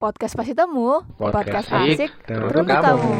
[0.00, 3.12] Podcast pasti temu, podcast, asik, dan terus untuk kamu.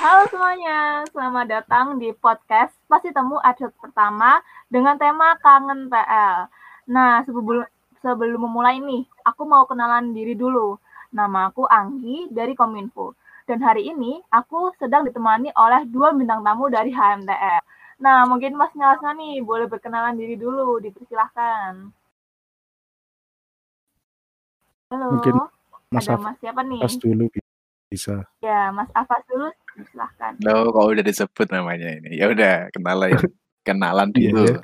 [0.00, 4.40] Halo semuanya, selamat datang di podcast Pasti Temu episode pertama
[4.72, 6.48] dengan tema Kangen PL.
[6.88, 7.68] Nah, sebelum
[8.00, 10.80] sebelum memulai nih, aku mau kenalan diri dulu.
[11.12, 13.12] Nama aku Anggi dari Kominfo.
[13.44, 17.60] Dan hari ini aku sedang ditemani oleh dua bintang tamu dari HMTR.
[18.00, 21.99] Nah, mungkin Mas Nyasna nih boleh berkenalan diri dulu, dipersilahkan.
[24.90, 25.38] Halo, Mungkin
[25.94, 26.82] Mas ada Af- Mas siapa nih?
[26.82, 27.24] Pas dulu
[27.86, 28.26] bisa.
[28.42, 29.46] Ya, Mas Afas dulu,
[29.86, 30.34] silahkan.
[30.42, 32.18] Lo kok udah disebut namanya ini.
[32.18, 33.10] Ya udah, kenalan
[33.66, 34.58] kenalan Iya, dulu.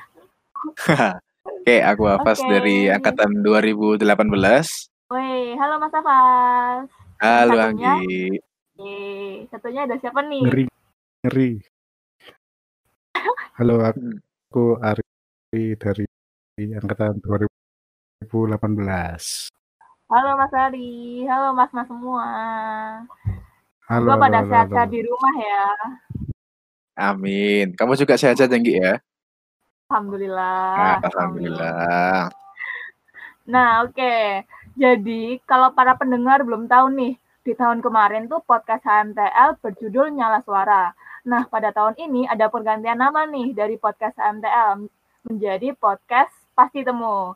[1.47, 2.51] Oke, aku Afas Oke.
[2.51, 4.03] dari angkatan 2018.
[5.07, 6.91] Woi, halo Mas Afas.
[7.23, 7.95] Halo Satunya?
[7.95, 8.35] Anggi.
[9.47, 10.43] Satunya ada siapa nih?
[10.43, 10.63] Ngeri,
[11.23, 11.51] ngeri.
[13.55, 14.19] Halo, Hmm.
[14.51, 16.03] aku Ari dari
[16.75, 19.47] angkatan 2018.
[20.07, 22.23] Halo Mas Ari, halo Mas-mas semua.
[23.91, 25.67] Halo, halo, pada sehat-sehat di rumah ya.
[27.11, 27.75] Amin.
[27.75, 29.03] Kamu juga sehat-sehat Anggi ya?
[29.91, 30.71] Alhamdulillah.
[30.79, 32.31] Nah, Alhamdulillah.
[33.51, 34.47] Nah, oke.
[34.79, 40.39] Jadi, kalau para pendengar belum tahu nih, di tahun kemarin tuh podcast HMTL berjudul Nyala
[40.47, 40.95] Suara.
[41.27, 44.87] Nah, pada tahun ini ada pergantian nama nih dari podcast HMTL
[45.27, 47.35] menjadi podcast Pasti Temu.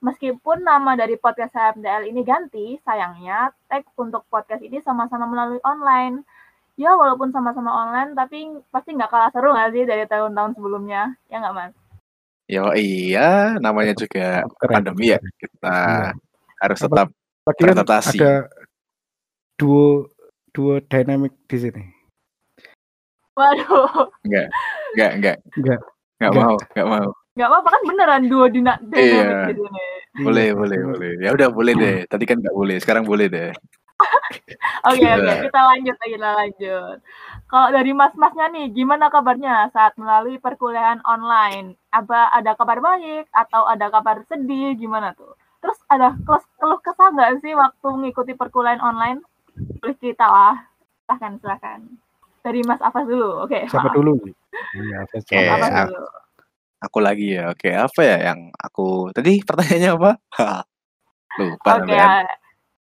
[0.00, 6.24] Meskipun nama dari podcast HMTL ini ganti, sayangnya tag untuk podcast ini sama-sama melalui online.
[6.80, 11.12] Ya, walaupun sama-sama online, tapi pasti nggak kalah seru nggak sih dari tahun-tahun sebelumnya?
[11.28, 11.72] Ya nggak, Mas?
[12.48, 15.20] Yo iya, namanya juga Keren, pandemi ya.
[15.36, 16.16] Kita Iya.
[16.64, 17.08] harus tetap
[17.44, 18.16] kan beradaptasi.
[18.16, 18.48] ada
[19.60, 20.08] duo
[20.50, 21.84] duo dynamic di sini.
[23.36, 24.48] Waduh, enggak
[24.96, 25.80] enggak enggak Enggak.
[26.18, 26.44] enggak Enggak.
[26.48, 27.08] mau, enggak mau.
[27.40, 29.48] Nggak apa-apa kan beneran dua dina Iya.
[29.48, 29.88] gitu nih.
[30.20, 31.10] Boleh, Iya, boleh, boleh.
[31.18, 31.96] Ya udah boleh deh.
[32.12, 33.50] Tadi kan enggak boleh, sekarang boleh deh.
[34.82, 35.44] Oke oke Gila.
[35.44, 36.96] kita lanjut kita lanjut.
[37.46, 41.76] Kalau dari mas-masnya nih gimana kabarnya saat melalui perkuliahan online?
[41.90, 45.32] Apa ada kabar baik atau ada kabar sedih gimana tuh?
[45.60, 49.20] Terus ada keluh, keluh kesah nggak sih waktu mengikuti perkuliahan online?
[49.78, 50.56] Boleh cerita lah.
[51.04, 51.80] Silahkan silahkan.
[52.40, 53.68] Dari Mas Afas dulu, oke.
[53.68, 54.32] Siapa dulu nih?
[54.72, 55.52] Iya, saya Oke, coba.
[55.52, 56.06] Afas aku- dulu.
[56.80, 57.52] Aku lagi ya.
[57.52, 58.84] Oke, apa ya yang aku
[59.16, 60.10] tadi pertanyaannya apa?
[61.38, 61.92] Lupa Oke.
[61.92, 62.24] ya.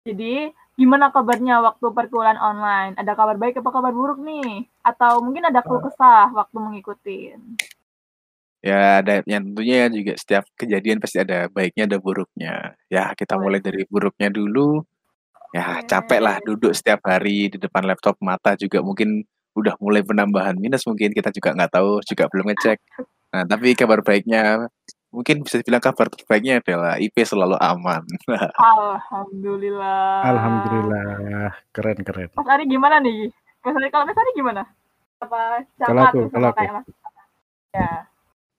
[0.05, 2.93] Jadi gimana kabarnya waktu perkuliahan online?
[2.97, 4.69] Ada kabar baik apa kabar buruk nih?
[4.85, 7.33] Atau mungkin ada keluh kesah waktu mengikuti?
[8.65, 12.73] Ya, ada yang tentunya juga setiap kejadian pasti ada baiknya ada buruknya.
[12.89, 14.81] Ya, kita mulai dari buruknya dulu.
[15.53, 19.23] Ya, capek lah duduk setiap hari di depan laptop, mata juga mungkin
[19.55, 22.79] udah mulai penambahan minus mungkin kita juga nggak tahu, juga belum ngecek.
[23.35, 24.71] Nah, tapi kabar baiknya
[25.11, 28.07] mungkin bisa dibilang kabar terbaiknya adalah IP selalu aman.
[28.63, 30.23] Alhamdulillah.
[30.23, 32.31] Alhamdulillah, keren keren.
[32.39, 33.35] Mas Ari gimana nih?
[33.67, 34.63] Mas Ari kalau Mas Ari gimana?
[35.19, 36.63] Apa sama Kalau aku, kalau aku.
[36.63, 36.87] Mas?
[37.75, 37.91] Ya.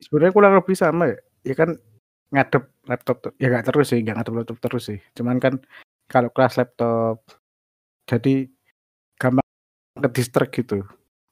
[0.03, 1.17] Sebenarnya kurang lebih sama ya.
[1.47, 1.69] Ya kan
[2.35, 3.31] ngadep laptop tuh.
[3.39, 4.99] Ya nggak terus sih, nggak ngadep laptop terus sih.
[5.15, 5.63] Cuman kan
[6.11, 7.23] kalau kelas laptop
[8.11, 8.51] jadi
[9.15, 9.47] gampang
[10.03, 10.83] ke distract gitu.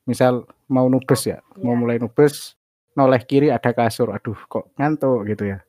[0.07, 1.79] Misal mau nubes ya, mau Iya.
[1.79, 2.55] mulai nubes,
[2.93, 5.59] noleh kiri ada kasur, aduh kok ngantuk gitu ya.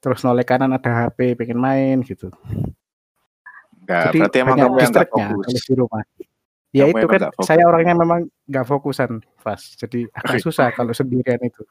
[0.00, 2.32] Terus noleh kanan ada HP pengen main gitu.
[3.84, 5.44] Enggak, Jadi berarti emang banyak kamu yang fokus.
[5.46, 6.02] kalau di rumah.
[6.70, 9.10] Ya Kamu itu kan saya orangnya memang nggak fokusan,
[9.42, 9.58] Pas.
[9.58, 10.44] Jadi agak Oke.
[10.46, 11.66] susah kalau sendirian itu.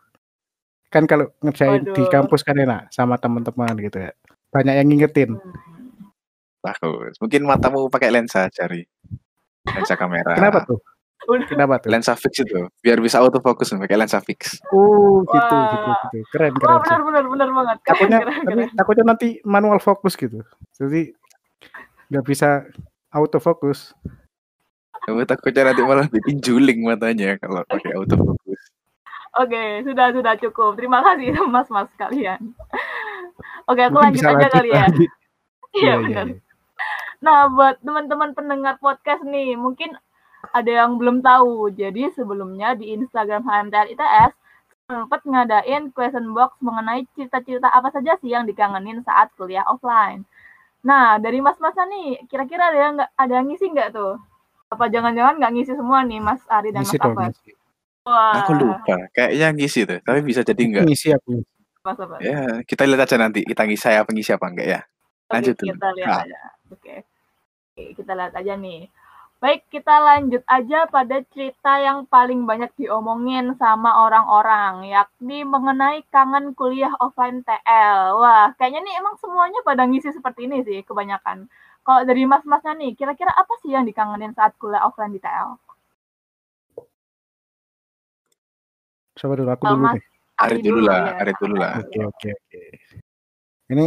[0.91, 2.11] Kan kalau ngerjain di Waduh.
[2.11, 4.11] kampus kan enak sama teman-teman gitu ya.
[4.51, 5.39] Banyak yang ngingetin.
[6.59, 7.15] Bagus.
[7.23, 8.83] Mungkin matamu pakai lensa cari.
[9.63, 10.35] Lensa kamera.
[10.35, 10.83] Kenapa tuh?
[11.27, 11.47] Udah.
[11.51, 11.91] Kenapa tuh?
[11.91, 14.55] Lensa fix itu, biar bisa autofocus pakai lensa fix.
[14.71, 15.67] Oh, gitu Wah.
[15.67, 16.17] gitu gitu.
[16.31, 16.79] Keren keren.
[16.79, 16.83] sih.
[16.87, 17.77] benar benar benar banget.
[17.83, 18.77] Keren, Takutnya keren, tapi keren.
[18.79, 20.39] takutnya nanti manual fokus gitu.
[20.79, 21.11] Jadi
[22.09, 22.63] nggak bisa
[23.11, 23.91] autofokus.
[25.03, 28.61] Kamu takutnya nanti malah bikin juling matanya kalau pakai autofocus.
[29.37, 30.73] Oke, sudah sudah cukup.
[30.79, 32.55] Terima kasih Mas-mas kalian.
[33.69, 34.85] Oke, aku Mungkin lanjut aja lanjut kali ya.
[35.69, 36.25] Iya iya, benar.
[36.33, 36.37] iya.
[37.21, 39.93] Nah, buat teman-teman pendengar podcast nih, mungkin
[40.49, 41.69] ada yang belum tahu.
[41.71, 44.33] Jadi sebelumnya di Instagram HMTL ITS
[44.89, 50.25] sempat ngadain question box mengenai cita-cita apa saja sih yang dikangenin saat kuliah offline.
[50.81, 54.15] Nah, dari mas-masnya nih, kira-kira ada yang nggak ada yang ngisi nggak tuh?
[54.71, 57.51] Apa jangan-jangan nggak ngisi semua nih Mas Ari dan Ngisi Mas ngisi.
[58.07, 60.85] Wah, Aku lupa, kayaknya ngisi tuh, tapi bisa jadi enggak.
[60.87, 61.43] Ngisi aku.
[61.83, 61.99] Mas.
[62.23, 64.79] Ya, kita lihat aja nanti, kita ngisi saya pengisi apa enggak ya.
[64.81, 65.69] Oke, Lanjut dulu.
[65.75, 66.21] kita lihat Ah.
[66.25, 66.39] aja.
[66.73, 66.95] Oke.
[67.75, 68.79] Oke, kita lihat aja nih.
[69.39, 76.51] Baik, kita lanjut aja pada cerita yang paling banyak diomongin sama orang-orang, yakni mengenai kangen
[76.51, 78.19] kuliah offline TL.
[78.19, 81.47] Wah, kayaknya nih emang semuanya pada ngisi seperti ini sih, kebanyakan.
[81.87, 85.55] Kalau dari mas-masnya nih, kira-kira apa sih yang dikangenin saat kuliah offline di TL?
[89.19, 90.03] Coba dulu aku dulu deh.
[90.39, 91.11] Ari dulu, lah, ya.
[91.19, 91.71] Ari dulu lah.
[91.79, 92.61] Oke oke oke.
[93.71, 93.85] Ini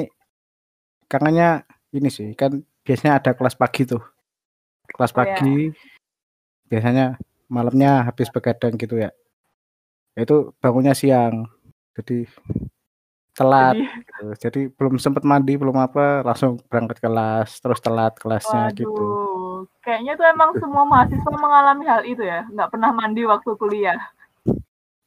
[1.08, 4.11] kangennya ini sih kan biasanya ada kelas pagi tuh.
[4.92, 5.24] Kelas Oh, ya.
[5.24, 5.72] pagi
[6.68, 7.06] biasanya
[7.52, 9.12] malamnya habis begadang gitu ya.
[10.16, 11.48] Itu bangunnya siang.
[11.92, 12.24] Jadi
[13.32, 14.26] telat Jadi, gitu.
[14.36, 18.92] Jadi belum sempat mandi, belum apa, langsung berangkat kelas, terus telat kelasnya gitu.
[18.92, 24.00] waduh, kayaknya tuh emang semua mahasiswa mengalami hal itu ya, nggak pernah mandi waktu kuliah.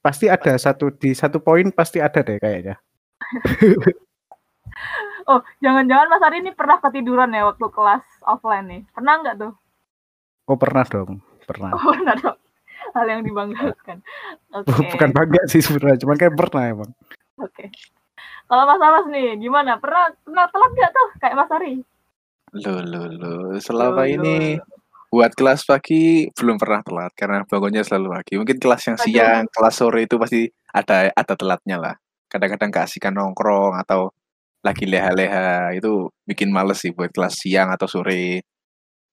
[0.01, 2.77] Pasti ada satu di satu poin pasti ada deh kayaknya.
[5.25, 8.81] Oh, jangan-jangan Mas Ari ini pernah ketiduran ya waktu kelas offline nih?
[8.93, 9.53] Pernah nggak tuh?
[10.45, 11.73] Oh pernah dong, pernah.
[11.73, 12.37] Oh, pernah dong.
[12.95, 13.97] Hal yang dibanggakan.
[14.53, 14.85] Oke.
[14.93, 16.91] Bukan bangga sih sebenarnya, cuman kayak pernah emang.
[17.41, 17.67] Oke.
[18.45, 19.81] Kalau Mas Amas nih, gimana?
[19.81, 21.73] Pernah pernah telat nggak tuh kayak Mas Ari?
[22.61, 23.43] Loh, loh, loh.
[23.57, 24.63] Selama Loh, ini loh.
[25.09, 28.33] buat kelas pagi belum pernah telat karena bangunnya selalu pagi.
[28.37, 29.05] Mungkin kelas yang Aduh.
[29.09, 31.95] siang, kelas sore itu pasti ada ada telatnya lah.
[32.29, 34.13] Kadang-kadang keasikan nongkrong atau
[34.61, 38.45] lagi leha-leha itu bikin males sih buat kelas siang atau sore.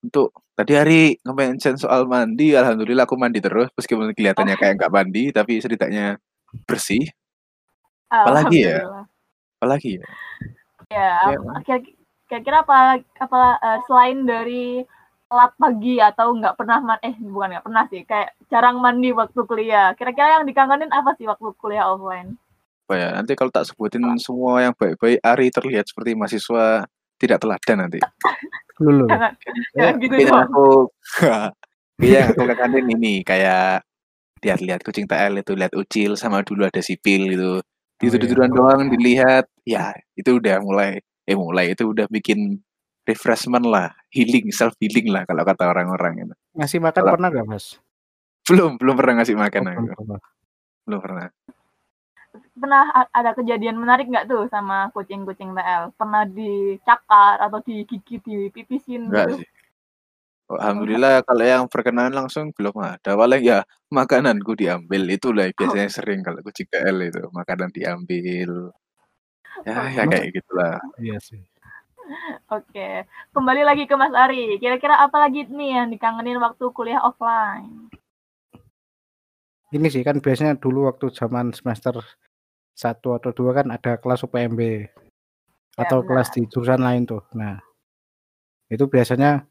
[0.02, 5.30] Untuk tadi hari nge-mention soal mandi, alhamdulillah aku mandi terus meskipun kelihatannya kayak nggak mandi
[5.30, 6.18] tapi setidaknya
[6.66, 7.06] bersih.
[8.10, 9.06] Apalagi ya?
[9.62, 10.06] Apalagi ya?
[10.92, 11.78] Ya, Ya.
[12.28, 14.84] kira-kira apa apa eh, selain dari
[15.32, 19.40] telat pagi atau nggak pernah man eh bukan nggak pernah sih kayak jarang mandi waktu
[19.48, 19.96] kuliah.
[19.96, 22.36] Kira-kira yang dikangenin apa sih waktu kuliah offline?
[22.84, 23.08] Apa ya?
[23.16, 26.84] Nanti kalau tak sebutin semua yang baik-baik, Ari terlihat seperti mahasiswa
[27.22, 28.02] tidak teladan nanti.
[28.82, 29.06] Lulu.
[29.06, 29.32] Jangan,
[29.78, 30.66] Ya, jangan gitu aku
[32.02, 33.86] yang aku kangenin ini kayak
[34.42, 37.62] lihat-lihat kucing TL itu lihat ucil sama dulu ada sipil gitu
[38.02, 38.50] Oh, iya.
[38.50, 42.58] doang dilihat ya itu udah mulai eh mulai itu udah bikin
[43.06, 47.46] refreshment lah healing self healing lah kalau kata orang-orang itu Ngasih makan Kalau- pernah gak
[47.46, 47.78] mas?
[48.50, 50.02] belum belum pernah ngasih makan Oh, aku
[50.82, 51.26] belum pernah.
[52.52, 55.96] Pernah ada kejadian menarik nggak tuh sama kucing-kucing TL?
[55.96, 59.38] Pernah dicakar atau digigit, dipipisin enggak gitu?
[59.40, 59.50] sih
[60.52, 66.20] Alhamdulillah kalau yang berkenaan langsung belum ada paling ya makananku diambil itulah yang biasanya sering
[66.20, 68.72] kalau kucing TL itu makanan diambil
[69.64, 71.40] ya ya kayak gitulah Iya sih.
[72.50, 74.58] Oke, kembali lagi ke Mas Ari.
[74.58, 77.88] Kira-kira apa lagi nih yang dikangenin waktu kuliah offline?
[79.72, 82.02] Ini sih kan biasanya dulu waktu zaman semester
[82.72, 84.60] satu atau dua kan ada kelas UPMB
[85.76, 86.08] atau benar.
[86.08, 87.22] kelas di jurusan lain tuh.
[87.36, 87.60] Nah
[88.72, 89.44] itu biasanya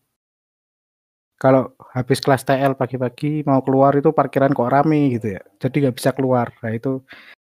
[1.42, 5.42] kalau habis kelas TL pagi-pagi mau keluar itu parkiran kok rame gitu ya.
[5.58, 6.54] Jadi nggak bisa keluar.
[6.62, 7.02] Nah itu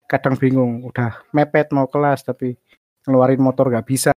[0.07, 0.83] kadang bingung.
[0.83, 2.59] Udah mepet mau kelas tapi
[3.07, 4.11] ngeluarin motor nggak bisa.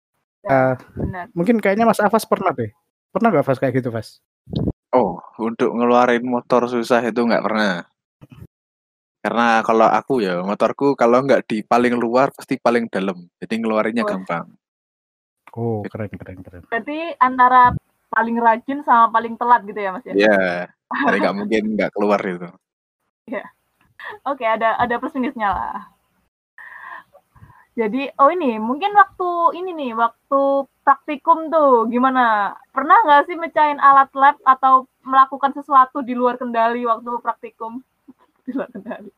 [0.47, 1.27] Eh, Benar.
[1.35, 2.71] mungkin kayaknya Mas Afas pernah deh.
[3.11, 4.23] Pernah nggak Fas kayak gitu Fas?
[4.95, 7.83] Oh, untuk ngeluarin motor susah itu nggak pernah.
[9.21, 13.27] Karena kalau aku ya, motorku kalau nggak di paling luar pasti paling dalam.
[13.41, 14.11] Jadi ngeluarinnya Wah.
[14.13, 14.47] gampang.
[15.57, 16.61] Oh keren keren keren.
[16.69, 17.73] Berarti antara
[18.13, 20.13] paling rajin sama paling telat gitu ya Mas ya?
[20.13, 20.41] Iya,
[21.09, 22.49] jadi nggak mungkin nggak keluar itu.
[24.23, 25.79] Oke, ada ada plus minusnya lah.
[27.77, 29.29] Jadi, oh ini mungkin waktu
[29.61, 32.57] ini nih, waktu praktikum tuh gimana?
[32.73, 37.85] Pernah nggak sih mecahin alat lab atau melakukan sesuatu di luar kendali waktu praktikum?
[38.47, 39.11] Di luar kendali.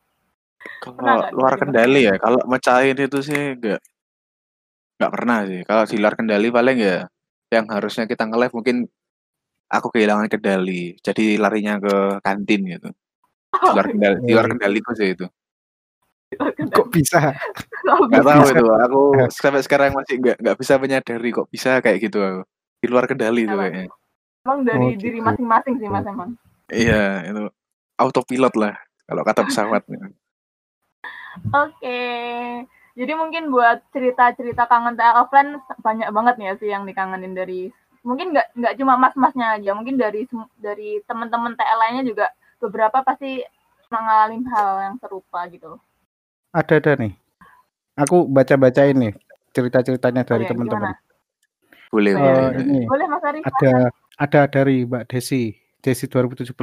[0.82, 3.80] Kalau luar kendali ya, kalau mecahin itu sih nggak
[4.98, 5.60] nggak pernah sih.
[5.64, 6.98] Kalau di luar kendali paling ya
[7.50, 8.76] yang harusnya kita nge-live mungkin
[9.70, 11.94] aku kehilangan kendali, jadi larinya ke
[12.26, 12.88] kantin gitu.
[13.54, 15.26] Di luar kendali, di luar kendaliku sih itu.
[16.30, 16.74] Kendali.
[16.74, 17.20] Kok bisa?
[17.90, 18.30] Oh, Nggak bisa.
[18.36, 18.66] tahu itu.
[18.86, 19.00] Aku
[19.40, 22.42] sampai sekarang masih nggak nggak bisa menyadari kok bisa kayak gitu aku.
[22.84, 23.66] Di luar kendali itu Emang.
[23.66, 23.88] kayaknya.
[24.44, 25.26] Emang dari Oh, diri gitu.
[25.26, 26.30] masing-masing sih Mas emang.
[26.70, 27.42] Iya, itu
[27.98, 28.76] autopilot lah
[29.10, 29.82] kalau kata pesawat.
[31.50, 32.02] Oke.
[32.94, 37.70] Jadi mungkin buat cerita-cerita kangen TL offline banyak banget nih ya sih yang dikangenin dari
[38.06, 42.26] mungkin nggak nggak cuma mas-masnya aja, mungkin dari dari teman-teman TL lainnya juga
[42.62, 43.42] beberapa pasti
[43.90, 45.74] mengalami hal yang serupa gitu.
[46.54, 47.12] Ada ada nih.
[47.98, 49.10] Aku baca-baca ini
[49.50, 50.94] cerita-ceritanya dari teman-teman.
[51.90, 52.62] Boleh, Oh, boleh.
[52.62, 53.40] Ini Boleh Mas Ari?
[53.42, 56.54] ada ada dari Mbak Desi, Desi 2017.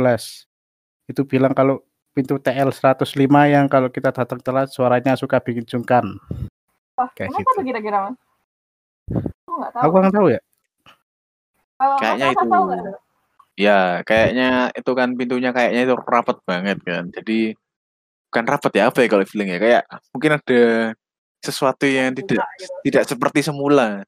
[1.07, 1.83] Itu bilang kalau
[2.17, 3.05] pintu TL 105
[3.45, 6.17] yang kalau kita datang telat suaranya suka bikin sungkan.
[6.97, 7.53] Wah, kayak kenapa gitu.
[7.53, 8.15] tuh kira-kira Mas?
[9.45, 9.83] Aku nggak tahu.
[9.85, 10.41] Aku nggak tahu ya.
[11.77, 12.65] Kalau Kayaknya itu- tahu?
[13.57, 17.09] Ya, kayaknya itu kan pintunya kayaknya itu rapat banget kan.
[17.13, 17.53] Jadi
[18.29, 20.61] bukan rapat ya apa ya kalau feeling ya kayak mungkin ada
[21.39, 22.73] sesuatu yang tidak gitu.
[22.83, 24.03] tidak seperti semula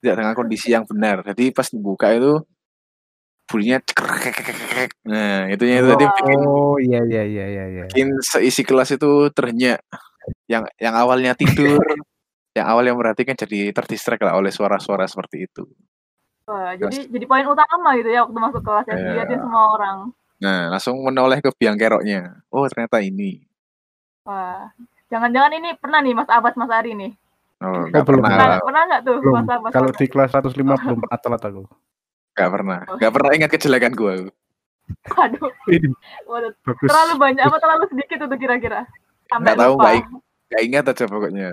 [0.00, 2.40] tidak dengan kondisi yang benar jadi pas dibuka itu
[3.48, 3.80] bunyinya
[5.08, 9.80] nah itunya itu tadi bikin Oh iya iya iya iya bikin seisi kelas itu terhenyak
[10.46, 11.80] yang yang awalnya tidur
[12.52, 15.64] yang awal yang perhatikan jadi terdistract lah oleh suara-suara seperti itu
[16.44, 19.04] Wah, jadi jadi poin utama gitu ya waktu masuk kelas ya Iya.
[19.04, 19.96] dilihatin semua orang.
[20.38, 23.44] nah langsung menoleh ke biang keroknya oh ternyata ini
[24.24, 24.68] Wah,
[25.08, 27.12] jangan-jangan ini pernah nih Mas Abbas Mas Ari nih.
[27.60, 28.20] oh nggak belum.
[28.22, 29.34] pernah Pernah pernah nggak tuh Belum.
[29.34, 29.70] Mas Abbas?
[29.72, 30.52] Kalau di kelas 105
[30.84, 31.62] belum pernah telat aku.
[32.38, 33.92] Nggak pernah nggak pernah ingat kejelekan
[36.24, 36.88] waduh, bagus.
[36.88, 38.86] terlalu banyak apa terlalu sedikit itu kira-kira?
[39.28, 41.48] Sampai nggak tahu ing- nggak ingat aja pokoknya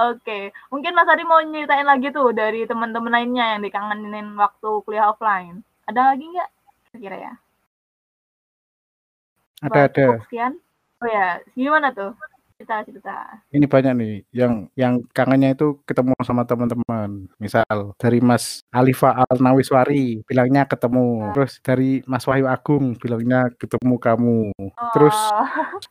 [0.00, 5.12] Oke, mungkin Mas Ari mau nyeritain lagi tuh dari teman-teman lainnya yang dikangenin waktu kuliah
[5.12, 5.60] offline.
[5.84, 6.50] Ada lagi nggak
[6.88, 7.32] kira-kira ya?
[9.60, 10.06] Ada Buat ada.
[10.24, 10.52] Sekian.
[11.04, 12.16] Oh ya, gimana tuh?
[12.60, 13.16] Cerita cerita.
[13.56, 17.24] Ini banyak nih yang yang kangennya itu ketemu sama teman-teman.
[17.40, 21.32] Misal dari Mas Alifa Al Nawiswari bilangnya ketemu.
[21.32, 24.38] Terus dari Mas Wahyu Agung bilangnya ketemu kamu.
[24.92, 25.46] Terus Oh,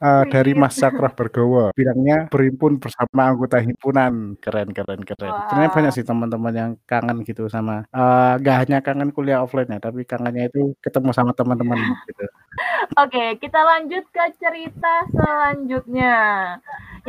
[0.06, 0.62] Eh, dari Sweet.
[0.62, 5.48] Mas Sakrah Bergawa bilangnya berhimpun bersama anggota himpunan keren keren keren Wah.
[5.50, 9.80] sebenarnya banyak sih teman-teman yang kangen gitu sama eh, nggak hanya kangen kuliah offline ya
[9.82, 12.26] tapi kangennya itu ketemu sama teman-teman gitu
[13.00, 16.18] Oke, kita lanjut ke cerita selanjutnya.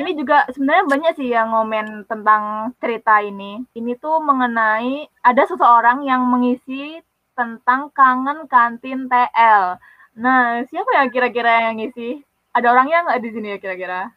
[0.00, 3.60] Ini juga sebenarnya banyak sih yang ngomen tentang cerita ini.
[3.76, 7.04] Ini tuh mengenai ada seseorang yang mengisi
[7.36, 9.76] tentang kangen kantin TL.
[10.16, 12.16] Nah, siapa ya kira-kira yang ngisi?
[12.56, 14.08] Ada orangnya nggak di sini ya kira-kira?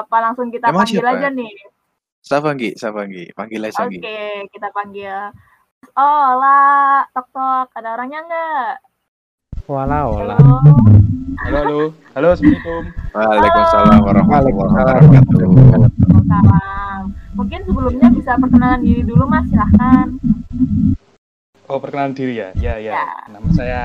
[0.00, 1.12] Apa langsung kita Emang panggil siapa?
[1.12, 1.52] aja nih?
[2.26, 5.30] siapa Nggi siapa Nggi panggil aja Oke, Nggi kita panggil.
[5.94, 8.72] Oh, lah, tok tok, ada orangnya nggak?
[9.68, 11.05] wala Halo.
[11.26, 11.80] Halo, halo.
[12.14, 12.82] Halo, Assalamualaikum.
[13.10, 15.50] Waalaikumsalam warahmatullahi wabarakatuh.
[17.34, 20.06] Mungkin sebelumnya bisa perkenalan diri dulu Mas, silahkan.
[21.66, 22.54] Oh, perkenalan diri ya?
[22.54, 22.94] Ya, ya.
[22.94, 23.10] Ya.
[23.26, 23.82] Nama saya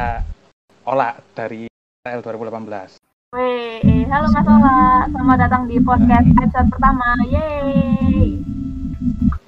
[0.86, 1.66] Ola dari
[2.06, 3.02] TL 2018.
[3.34, 7.18] Weh, eh, halo Mas Ola, selamat datang di podcast episode pertama.
[7.26, 8.38] Yeay.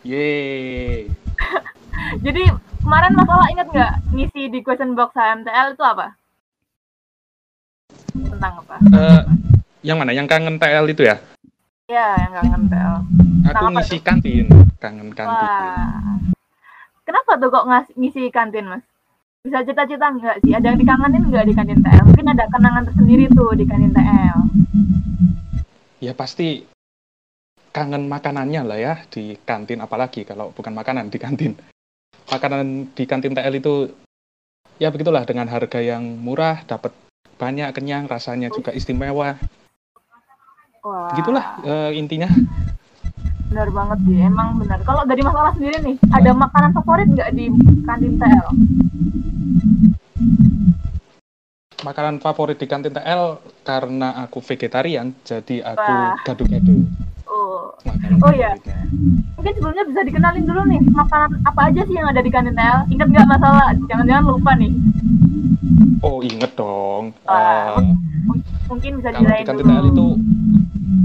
[0.02, 1.14] Yeay.
[2.26, 2.44] Jadi
[2.82, 6.18] kemarin Mas Ola ingat nggak ngisi di question box HMTL itu apa?
[8.14, 8.76] Tentang apa?
[8.80, 9.22] Eh,
[9.82, 10.14] yang mana?
[10.14, 11.18] Yang kangen TL itu ya?
[11.90, 12.96] Ya, yang kangen TL.
[13.52, 14.48] Aku Apa ngisi kantin.
[14.80, 15.34] Kangen kantin.
[15.50, 16.18] Wah.
[17.04, 18.84] Kenapa tuh kok ngas- ngisi kantin, Mas?
[19.44, 20.56] Bisa cerita-cerita nggak sih?
[20.56, 22.04] Ada yang dikangenin nggak di kantin TL?
[22.08, 24.40] Mungkin ada kenangan tersendiri tuh di kantin TL.
[26.00, 26.64] Ya pasti
[27.76, 31.60] kangen makanannya lah ya di kantin apalagi kalau bukan makanan di kantin.
[32.32, 33.92] Makanan di kantin TL itu
[34.80, 36.96] ya begitulah dengan harga yang murah, dapat
[37.38, 39.38] banyak kenyang, rasanya juga istimewa.
[40.84, 41.16] Wah.
[41.16, 42.28] Gitulah eh, intinya.
[43.48, 44.82] Benar banget sih, emang benar.
[44.84, 47.46] Kalau dari Mas Ola sendiri nih, ada makanan favorit nggak di
[47.86, 48.48] kantin TL?
[51.84, 56.18] Makanan favorit di kantin TL karena aku vegetarian, jadi aku Wah.
[56.26, 56.76] gado-gado.
[57.34, 58.54] Oh, makanan Oh, iya.
[58.54, 58.78] favoritnya.
[59.34, 62.80] mungkin sebelumnya bisa dikenalin dulu nih, makanan apa aja sih yang ada di kantin TL?
[62.88, 63.68] Ingat nggak Mas Ola?
[63.84, 64.72] Jangan-jangan lupa nih.
[66.00, 67.12] Oh inget dong.
[67.26, 67.96] Wah, Eh,
[68.64, 69.66] Mungkin bisa kalau di kantin.
[69.66, 70.08] TL itu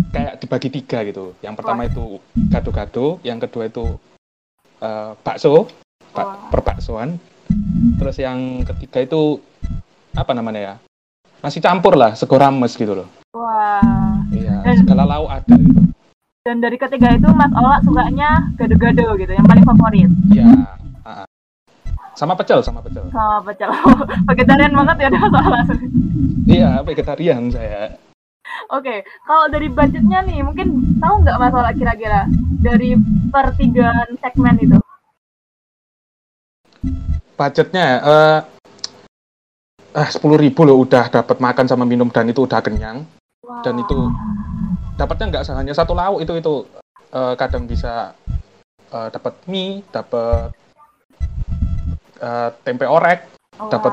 [0.08, 1.24] kayak dibagi tiga gitu.
[1.40, 2.04] Yang pertama itu
[2.46, 3.84] gado-gado, yang kedua itu
[4.78, 5.66] eh, bakso,
[6.12, 6.36] bak Wah.
[6.52, 7.16] perbaksoan.
[7.98, 9.40] Terus yang ketiga itu
[10.12, 10.74] apa namanya ya?
[11.38, 13.08] Nasi campur lah, sego rames gitu loh.
[13.32, 14.22] Wah.
[14.28, 15.80] Iya, segala lauk ada gitu.
[16.48, 20.08] Dan dari ketiga itu Mas Ola sukanya gado-gado gitu, yang paling favorit.
[20.32, 20.48] Ya.
[22.16, 23.04] Sama pecel, sama pecel.
[23.12, 23.68] Sama pecel.
[24.32, 25.60] Vegetarian banget ya Mas Ola.
[26.48, 28.00] Iya, vegetarian saya.
[28.72, 32.24] Oke, kalau dari budgetnya nih, mungkin tahu nggak Mas Ola kira-kira
[32.64, 32.96] dari
[33.28, 34.80] pertigaan segmen itu?
[37.38, 38.38] budgetnya eh
[39.94, 43.06] eh sepuluh ribu loh udah dapat makan sama minum dan itu udah kenyang
[43.62, 44.10] Dan itu-
[44.98, 46.54] dapatnya nggak hanya satu lauk itu itu.
[47.08, 48.12] Eh, kadang bisa
[48.92, 50.52] eh, dapat mie dapat
[52.20, 53.24] eh, tempe orek
[53.72, 53.92] dapat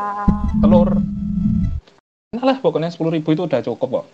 [0.59, 0.99] telur.
[2.35, 4.05] Nah lah pokoknya sepuluh ribu itu udah cukup kok.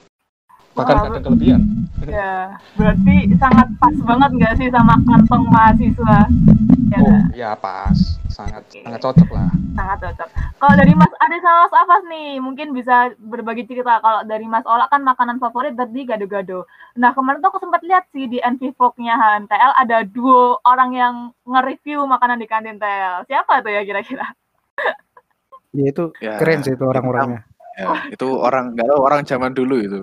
[0.71, 1.61] Bahkan Wah, kadang kelebihan.
[2.07, 6.19] Ya, berarti sangat pas banget nggak sih sama kantong mahasiswa?
[6.91, 7.95] Ya, oh ya pas
[8.27, 8.83] sangat Oke.
[8.83, 10.29] sangat cocok lah sangat cocok.
[10.59, 13.97] Kalau dari Mas Ade sama Mas Afas nih, mungkin bisa berbagi cerita.
[14.03, 16.67] Kalau dari Mas Ola kan makanan favorit tadi gado-gado.
[16.99, 21.15] Nah kemarin tuh aku sempat lihat sih di NV Vlog-nya HMTL ada duo orang yang
[21.47, 23.25] nge-review makanan di kantin TL.
[23.25, 24.27] Siapa tuh ya kira-kira?
[25.71, 27.47] Ya itu Ya, keren sih itu orang-orangnya.
[27.79, 29.99] Ya, itu orang nggak tahu orang zaman dulu itu.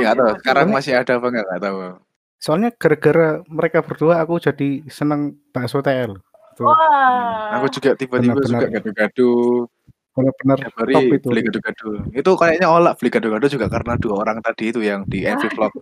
[0.00, 0.30] Ya nggak tahu.
[0.40, 1.78] Sekarang masih ada apa nggak nggak tahu.
[2.44, 6.12] Soalnya gara-gara mereka berdua aku jadi seneng bakso TL.
[6.54, 7.56] Tuh, Wah.
[7.56, 9.30] Aku juga tiba-tiba suka gado-gado.
[10.14, 11.26] benar-benar Tiap hari top itu.
[11.32, 11.88] beli gado-gado.
[12.12, 15.72] Itu kayaknya olah beli gado-gado juga karena dua orang tadi itu yang di Envy Vlog.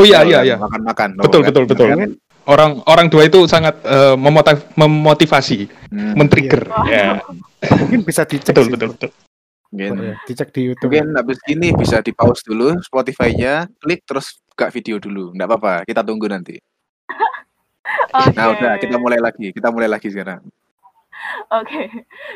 [0.00, 0.56] Oh, iya, iya, iya.
[0.56, 1.20] Makan-makan.
[1.20, 1.48] Betul, kan?
[1.52, 1.88] betul, betul.
[1.92, 3.78] Mungkin Orang orang dua itu sangat
[4.18, 6.66] memotiv- memotivasi, Hmm, men-trigger.
[6.90, 7.22] Ya,
[7.78, 8.72] mungkin bisa dicek betul, sih.
[8.74, 9.10] betul, betul.
[9.70, 10.18] mungkin.
[10.26, 10.90] Dicek di YouTube.
[10.90, 15.32] Mungkin habis ini bisa di pause dulu Spotify-nya, klik terus buka video dulu.
[15.32, 16.60] Nggak apa-apa, kita tunggu nanti.
[18.14, 18.36] Oke.
[18.36, 19.50] Nah udah, kita mulai lagi.
[19.50, 20.44] Kita mulai lagi sekarang.
[21.48, 21.88] Oke.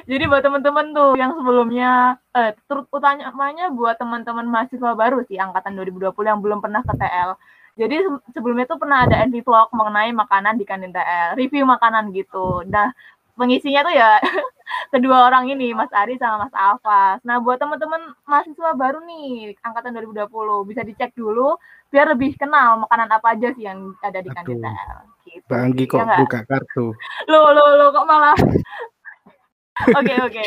[0.06, 5.74] Jadi buat teman-teman tuh yang sebelumnya eh turut utamanya buat teman-teman mahasiswa baru sih angkatan
[5.76, 7.36] 2020 yang belum pernah ke TL.
[7.76, 12.08] Jadi se- sebelumnya tuh pernah ada NV vlog mengenai makanan di kantin TL, review makanan
[12.16, 12.64] gitu.
[12.72, 12.88] Nah,
[13.36, 14.18] pengisinya tuh ya
[14.94, 17.20] kedua orang ini, Mas Ari sama Mas Alfas.
[17.22, 20.26] Nah, buat teman-teman mahasiswa baru nih angkatan 2020
[20.68, 21.54] bisa dicek dulu
[21.92, 24.58] biar lebih kenal makanan apa aja sih yang ada di kantin.
[24.58, 25.44] Gitu.
[25.46, 26.86] Bang Anggi sih, kok ya buka kartu.
[27.30, 28.36] Lo lo lo kok malah
[30.00, 30.46] Oke oke.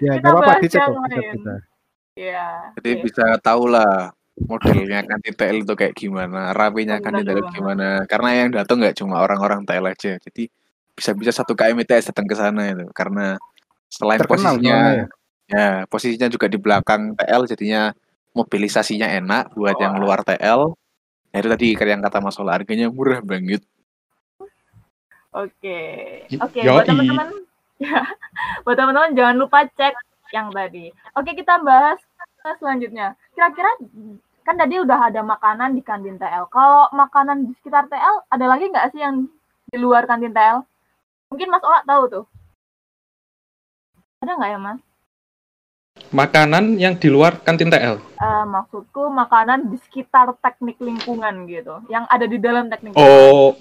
[0.00, 1.04] Ya, Kita nggak apa-apa dicek kok.
[2.16, 2.72] Iya.
[2.80, 3.02] Jadi oke.
[3.04, 4.08] bisa tahu lah
[4.40, 8.08] modelnya kantin TL itu kayak gimana, rapinya kantin TL gimana.
[8.08, 10.16] Karena yang datang nggak cuma orang-orang TL aja.
[10.16, 10.48] Jadi
[11.00, 12.84] bisa-bisa satu KMITS datang ke sana itu.
[12.92, 13.40] Karena
[13.88, 15.08] selain Terkenal posisinya, soalnya
[15.48, 17.82] ya posisinya juga di belakang TL, jadinya
[18.36, 20.76] mobilisasinya enak buat yang luar TL.
[21.30, 23.64] Nah itu tadi yang kata Mas Ola, harganya murah banget.
[25.30, 25.80] Oke.
[26.42, 26.74] Oke, yoi.
[26.74, 27.28] buat teman-teman
[27.82, 28.02] ya,
[28.66, 29.94] buat teman-teman jangan lupa cek
[30.34, 30.90] yang tadi.
[31.16, 31.98] Oke, kita bahas
[32.42, 33.14] ke selanjutnya.
[33.34, 33.70] Kira-kira
[34.42, 36.50] kan tadi udah ada makanan di kantin TL.
[36.50, 39.26] Kalau makanan di sekitar TL ada lagi nggak sih yang
[39.70, 40.66] di luar kantin TL?
[41.30, 42.24] Mungkin Mas Ola tahu tuh.
[44.20, 44.80] Ada nggak ya, Mas?
[46.10, 48.02] Makanan yang di luar kantin TL.
[48.02, 52.98] Eh, maksudku makanan di sekitar teknik lingkungan gitu, yang ada di dalam teknik.
[52.98, 53.54] Oh,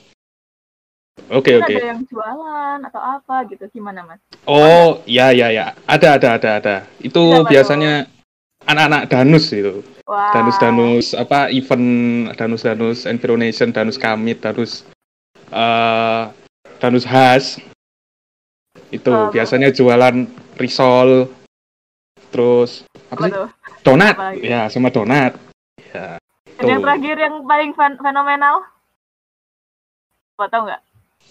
[1.29, 1.75] oke Mungkin oke.
[1.77, 4.21] ada yang jualan atau apa gitu, gimana Mas?
[4.49, 5.77] Oh, ya ya ya.
[5.85, 6.75] Ada ada ada ada.
[6.97, 8.09] Itu Siapa biasanya
[8.65, 9.85] anak-anak danus itu.
[10.09, 10.33] Wah.
[10.33, 11.87] Danus-danus apa event
[12.33, 14.81] danus-danus environation, danus kamit, danus
[15.53, 16.23] eh
[16.81, 17.61] danus khas.
[18.89, 20.25] Itu Oh, biasanya jualan
[20.57, 21.29] risol
[22.29, 23.31] terus apa Apa sih?
[23.33, 23.47] tuh?
[23.81, 24.15] Donat.
[24.15, 24.41] Apa lagi?
[24.43, 25.33] Ya, sama donat.
[25.89, 26.17] Ya.
[26.55, 28.55] Dan yang terakhir yang paling fen- fenomenal,
[30.35, 30.81] apa tau nggak?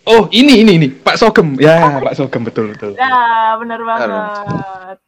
[0.04, 1.52] Oh, ini ini ini Pak Sogem.
[1.58, 2.96] Ya, Pak Sogem betul betul.
[2.96, 3.12] Ya,
[3.56, 4.08] bener banget.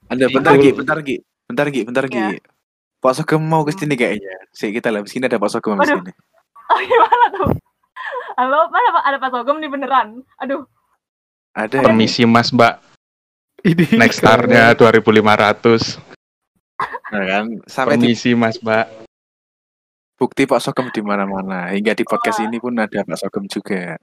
[0.06, 2.18] Anda Itu- bentar Gi, bentar Gi, bentar Gi, bentar Gi.
[2.18, 2.28] Ya.
[3.00, 4.44] Pak Sogem mau ke sini kayaknya.
[4.50, 6.12] Sih kita lihat sini ada Pak Sogem di sini.
[6.70, 7.50] Oh gimana tuh?
[8.36, 9.02] Halo, mana Pak?
[9.02, 10.22] Ada Pak Sogem nih beneran.
[10.38, 10.62] Aduh,
[11.50, 11.84] Ada ya?
[11.86, 12.74] Permisi Mas Mbak,
[13.66, 15.98] Ini next star-nya 2500.
[17.10, 18.86] Nah, kan sampai di Permisi Mas Mbak.
[20.20, 21.72] bukti Pak Sogem di mana-mana.
[21.72, 22.46] Hingga di podcast Wah.
[22.46, 23.96] ini pun ada Pak Sogem juga.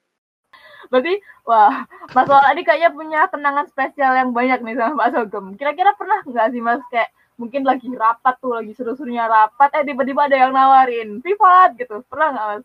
[0.87, 1.83] berarti wah,
[2.15, 5.45] Mas Wal ini kayaknya punya kenangan spesial yang banyak nih sama Pak Sogem.
[5.59, 10.25] Kira-kira pernah nggak sih Mas kayak mungkin lagi rapat tuh, lagi seru-serunya rapat, eh tiba-tiba
[10.25, 12.01] ada yang nawarin, privat gitu.
[12.07, 12.63] Pernah nggak Mas?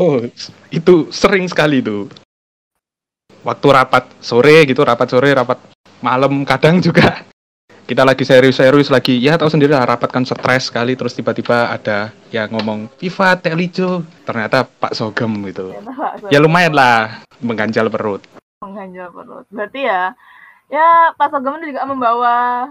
[0.00, 0.16] Oh,
[0.72, 2.08] itu sering sekali tuh.
[3.44, 5.60] Waktu rapat sore gitu, rapat sore, rapat
[6.00, 7.20] malam, kadang juga
[7.84, 9.20] kita lagi serius-serius lagi.
[9.20, 13.52] Ya tahu sendiri lah, rapat kan stres sekali, terus tiba-tiba ada yang ngomong Viva Teh
[13.52, 14.00] Lijo.
[14.24, 15.76] Ternyata Pak Sogem gitu.
[15.76, 18.24] Ternyata Ya lumayan lah, mengganjal perut.
[18.64, 19.44] mengganjal perut.
[19.52, 20.16] Berarti ya,
[20.72, 22.64] ya Pak Sogem juga membawa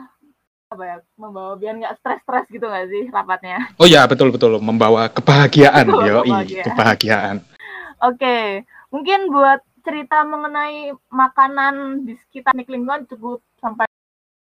[0.74, 3.70] apa ya, membawa biar nggak stres-stres gitu nggak sih rapatnya?
[3.78, 6.66] Oh ya betul betul membawa kebahagiaan, yo kebahagiaan.
[6.66, 7.36] kebahagiaan.
[8.02, 13.86] Oke, mungkin buat cerita mengenai makanan di sekitar lingkungan cukup sampai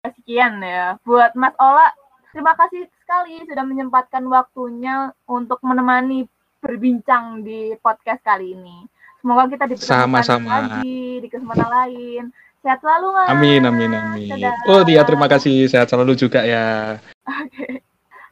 [0.06, 0.96] sekian ya.
[1.02, 1.90] Buat Mas Ola,
[2.30, 6.30] terima kasih sekali sudah menyempatkan waktunya untuk menemani
[6.62, 8.86] berbincang di podcast kali ini.
[9.18, 10.50] Semoga kita dipertemukan Sama-sama.
[10.50, 12.24] lagi di kesempatan lain.
[12.62, 13.28] Sehat selalu, Mas.
[13.30, 14.30] Amin amin amin.
[14.38, 14.54] Dadah.
[14.70, 16.98] Oh iya terima kasih sehat selalu juga ya.
[17.26, 17.82] Oke.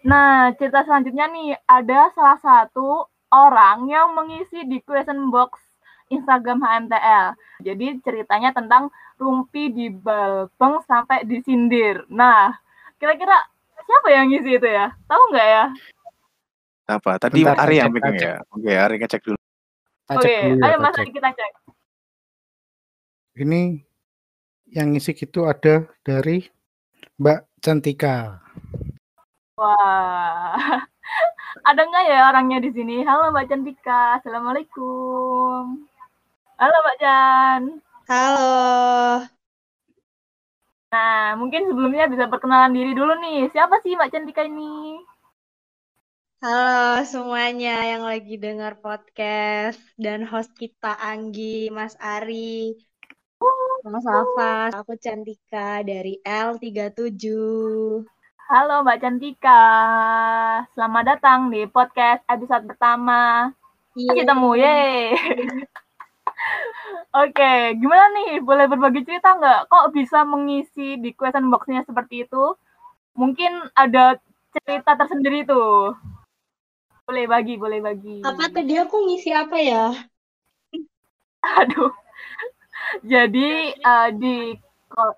[0.01, 5.70] Nah, cerita selanjutnya nih, ada salah satu orang yang mengisi di question box
[6.11, 7.27] Instagram HMTL.
[7.63, 12.03] Jadi ceritanya tentang rumpi di balbeng sampai disindir.
[12.11, 12.51] Nah,
[12.99, 13.47] kira-kira
[13.87, 14.91] siapa yang ngisi itu ya?
[15.07, 15.65] Tahu nggak ya?
[16.91, 17.11] Apa?
[17.23, 18.35] Tadi Bentar, Ari yang pegang ya.
[18.51, 19.39] Oke, Ari ngecek dulu.
[20.11, 21.07] Oke, ya, ayo Mas cek.
[21.07, 21.53] Adi kita cek.
[23.39, 23.63] Ini
[24.75, 26.51] yang ngisi gitu ada dari
[27.23, 28.43] Mbak Cantika.
[29.55, 30.59] Wah,
[31.71, 33.07] ada nggak ya orangnya di sini?
[33.07, 35.90] Halo Mbak Cantika, Assalamualaikum.
[36.61, 37.63] Halo Mbak Jan.
[38.05, 38.53] Halo.
[40.93, 43.49] Nah, mungkin sebelumnya bisa perkenalan diri dulu nih.
[43.49, 45.01] Siapa sih Mbak Cantika ini?
[46.45, 52.77] Halo semuanya yang lagi dengar podcast dan host kita Anggi, Mas Ari,
[53.81, 57.25] Mas Alfa, aku Cantika dari L37.
[58.53, 59.65] Halo Mbak Cantika,
[60.77, 63.49] selamat datang di podcast episode pertama.
[63.97, 65.17] Kasih temu, ye.
[67.11, 68.39] Oke, gimana nih?
[68.39, 69.67] Boleh berbagi cerita nggak?
[69.67, 72.55] Kok bisa mengisi di question box-nya seperti itu?
[73.19, 74.15] Mungkin ada
[74.55, 75.95] cerita tersendiri tuh.
[77.03, 78.23] Boleh bagi, boleh bagi.
[78.23, 79.91] Apa tadi aku ngisi apa ya?
[81.61, 81.91] Aduh.
[83.03, 84.55] Jadi uh, di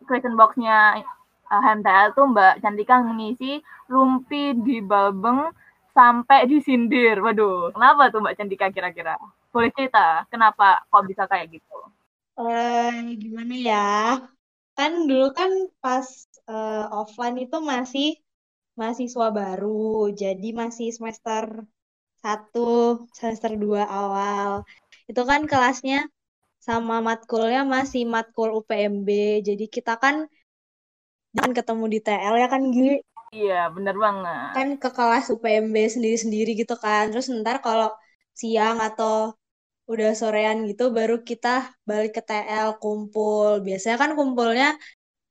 [0.08, 1.04] question box-nya
[1.52, 3.60] uh, HMTL tuh Mbak Cantika mengisi
[3.92, 5.52] rumpi di Balbeng
[5.92, 7.20] sampai disindir.
[7.20, 9.20] Waduh, kenapa tuh Mbak Cantika kira-kira?
[9.52, 11.78] Boleh cerita kenapa kok bisa kayak gitu?
[12.40, 13.88] Uh, gimana ya?
[14.72, 15.52] Kan dulu kan
[15.84, 16.08] pas
[16.48, 18.16] uh, offline itu masih
[18.72, 21.68] mahasiswa baru, jadi masih semester
[22.24, 24.64] satu, semester dua awal.
[25.04, 26.08] Itu kan kelasnya
[26.56, 29.08] sama matkulnya masih matkul UPMB,
[29.44, 30.24] jadi kita kan
[31.36, 33.04] jangan ketemu di TL ya kan Gi?
[33.32, 34.48] Iya, bener banget.
[34.56, 37.08] Kan ke kelas UPMB sendiri-sendiri gitu kan.
[37.12, 37.88] Terus ntar kalau
[38.36, 39.32] siang atau
[39.92, 43.60] udah sorean gitu baru kita balik ke TL kumpul.
[43.60, 44.72] Biasanya kan kumpulnya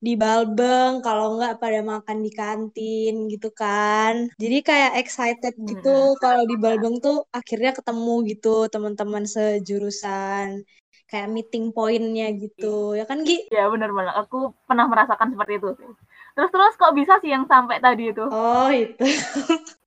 [0.01, 4.29] di Balbeng, kalau nggak pada makan di kantin gitu kan.
[4.41, 6.17] Jadi kayak excited gitu hmm.
[6.17, 10.65] kalau di Balbeng tuh akhirnya ketemu gitu teman-teman sejurusan.
[11.05, 13.51] Kayak meeting pointnya gitu, ya kan Gi?
[13.51, 14.15] Ya benar benar.
[14.25, 15.91] Aku pernah merasakan seperti itu sih.
[16.39, 18.25] Terus terus kok bisa sih yang sampai tadi itu?
[18.31, 19.03] Oh itu.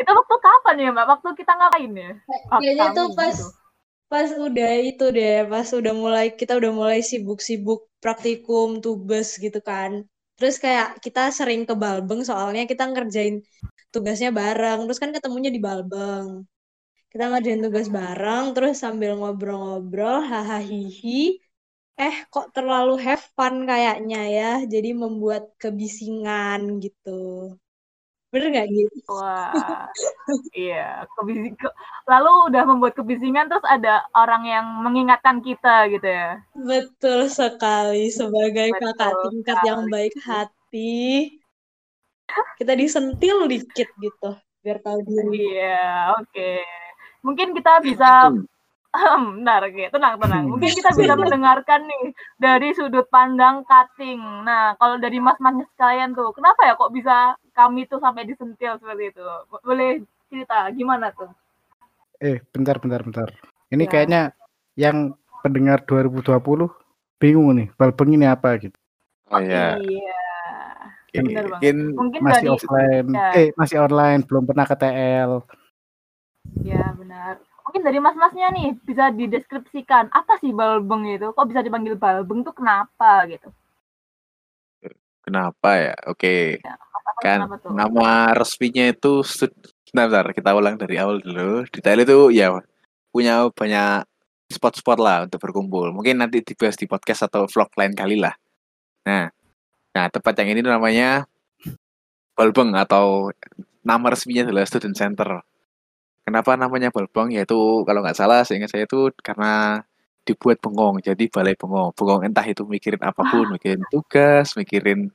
[0.00, 1.06] itu waktu kapan ya mbak?
[1.12, 2.10] Waktu kita ngapain ya?
[2.50, 3.46] Kayaknya tuh pas gitu.
[4.08, 9.92] pas udah itu deh pas udah mulai kita udah mulai sibuk-sibuk praktikum tugas gitu kan.
[10.38, 13.36] Terus kayak kita sering ke Balbeng soalnya kita ngerjain
[13.94, 14.78] tugasnya bareng.
[14.86, 16.46] Terus kan ketemunya di Balbeng.
[17.12, 20.60] Kita ngerjain tugas bareng terus sambil ngobrol-ngobrol hahaha
[22.06, 24.50] eh kok terlalu have fun kayaknya ya?
[24.72, 27.10] Jadi membuat kebisingan gitu
[28.28, 29.08] Bener gak gitu?
[29.08, 29.88] Wah,
[30.52, 31.08] iya.
[31.16, 31.56] Kebising,
[32.04, 36.44] lalu udah membuat kebisingan terus ada orang yang mengingatkan kita gitu ya?
[36.52, 38.12] Betul sekali.
[38.12, 39.68] Sebagai Betul kakak tingkat sekali.
[39.72, 41.06] yang baik hati,
[42.60, 45.56] kita disentil dikit gitu biar tahu diri.
[45.56, 46.28] Iya, oke.
[46.28, 46.60] Okay.
[47.24, 48.28] Mungkin kita bisa
[49.38, 49.84] Benar, oke.
[49.94, 50.44] Tenang, tenang.
[50.52, 52.04] Mungkin kita bisa mendengarkan nih
[52.40, 54.20] dari sudut pandang cutting.
[54.44, 59.14] Nah, kalau dari mas-masnya sekalian tuh, kenapa ya kok bisa kami tuh sampai disentil seperti
[59.14, 59.24] itu?
[59.62, 61.30] Boleh cerita gimana tuh?
[62.18, 63.28] Eh, bentar, bentar, bentar.
[63.70, 63.90] Ini ya.
[63.90, 64.22] kayaknya
[64.74, 66.70] yang pendengar 2020
[67.18, 68.74] bingung nih, balbeng ini apa gitu.
[69.30, 69.78] Oh iya.
[69.78, 70.18] Iya.
[71.18, 73.30] Mungkin Mungkin masih dari, offline, ya.
[73.34, 75.30] eh masih online, belum pernah ke TL.
[76.62, 81.36] Ya, benar mungkin dari mas-masnya nih bisa dideskripsikan apa sih balbeng itu?
[81.36, 83.52] Kok bisa dipanggil balbeng tuh kenapa gitu?
[85.20, 85.94] Kenapa ya?
[86.08, 86.56] Oke.
[86.56, 86.64] Okay.
[86.64, 86.80] Ya,
[87.20, 91.68] kan nama resminya itu sebentar, kita ulang dari awal dulu.
[91.68, 92.56] Detail itu ya
[93.12, 94.08] punya banyak
[94.48, 95.92] spot-spot lah untuk berkumpul.
[95.92, 98.32] Mungkin nanti dibahas di podcast atau vlog lain kali lah.
[99.04, 99.28] Nah,
[99.92, 101.28] nah tempat yang ini namanya
[102.32, 103.28] Balbeng atau
[103.84, 105.44] nama resminya adalah Student Center.
[106.28, 107.32] Kenapa namanya balbong?
[107.32, 107.56] Yaitu
[107.88, 109.80] kalau nggak salah sehingga saya itu karena
[110.28, 111.96] dibuat bengong, jadi balai bengong.
[111.96, 115.08] Bengong entah itu mikirin apa pun, mikirin tugas, mikirin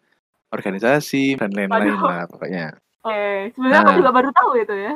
[0.49, 2.73] organisasi dan lain-lain lah pokoknya.
[3.06, 4.93] Oke, sebenarnya nah, aku juga baru tahu itu ya.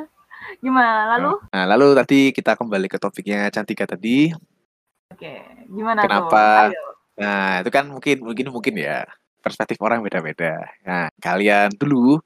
[0.58, 1.38] Gimana lalu?
[1.54, 4.34] Nah, lalu tadi kita kembali ke topiknya Cantika tadi.
[5.14, 5.34] Oke,
[5.70, 6.74] gimana Kenapa?
[6.74, 6.98] Tuh?
[7.22, 9.06] Nah, itu kan mungkin mungkin mungkin ya
[9.38, 10.66] perspektif orang beda-beda.
[10.82, 12.18] Nah, kalian dulu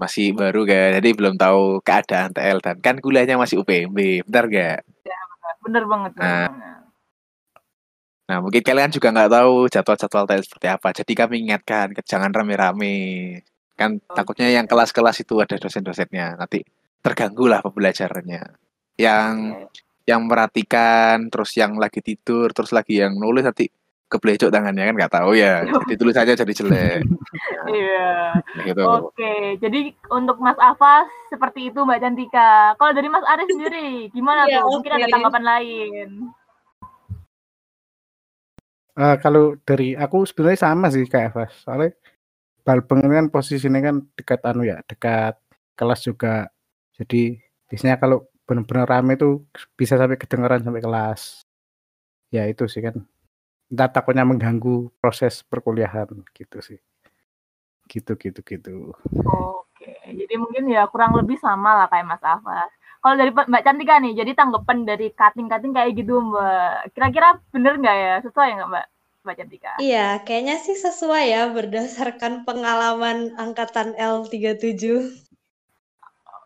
[0.00, 4.80] masih baru kan, jadi belum tahu keadaan TL dan kan kuliahnya masih UPMB, bentar gak?
[5.04, 5.20] Ya,
[5.60, 6.16] bener, banget.
[6.16, 6.48] Nah,
[8.24, 12.96] nah mungkin kalian juga nggak tahu jadwal-jadwal TL seperti apa, jadi kami ingatkan jangan rame-rame,
[13.76, 16.64] kan oh, takutnya yang kelas-kelas itu ada dosen-dosennya, nanti
[17.04, 18.56] terganggu lah pembelajarannya.
[18.96, 20.08] Yang okay.
[20.08, 23.68] yang merhatikan, terus yang lagi tidur, terus lagi yang nulis nanti
[24.10, 25.62] keblecok tangannya kan nggak tahu ya.
[25.86, 27.00] Jadi tulis aja jadi jelek.
[27.70, 28.34] Iya.
[28.66, 28.82] gitu.
[28.82, 32.74] Oke, jadi untuk Mas Afa seperti itu Mbak Cantika.
[32.74, 34.74] Kalau dari Mas Aris sendiri gimana ya, tuh?
[34.74, 34.98] Mungkin okay.
[34.98, 36.08] ada tanggapan lain.
[38.98, 41.44] Uh, kalau dari aku sebenarnya sama sih kayak Eva.
[41.62, 41.94] Soalnya
[42.66, 45.38] Balbeng kan posisinya kan dekat anu ya, dekat
[45.78, 46.50] kelas juga.
[46.98, 47.38] Jadi
[47.70, 49.46] biasanya kalau benar-benar rame tuh
[49.78, 51.46] bisa sampai kedengaran sampai kelas.
[52.34, 53.06] Ya itu sih kan
[53.70, 56.78] Entah takutnya mengganggu proses perkuliahan gitu sih.
[57.86, 58.74] Gitu gitu gitu.
[59.30, 62.70] Oke, jadi mungkin ya kurang lebih sama lah kayak Mas Afas.
[63.00, 66.92] Kalau dari Mbak Cantika nih, jadi tanggapan dari cutting-cutting kayak gitu Mbak.
[66.92, 68.14] Kira-kira bener nggak ya?
[68.26, 68.86] Sesuai nggak Mbak?
[69.20, 69.72] Mbak Cantika?
[69.80, 74.82] Iya, kayaknya sih sesuai ya berdasarkan pengalaman angkatan L37.